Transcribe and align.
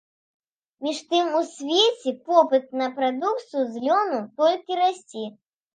Між 0.85 1.01
тым 1.11 1.27
у 1.41 1.43
свеце 1.51 2.09
попыт 2.31 2.65
на 2.83 2.91
прадукцыю 2.99 3.63
з 3.77 3.87
лёну 3.87 4.19
толькі 4.43 4.71
расце. 4.87 5.33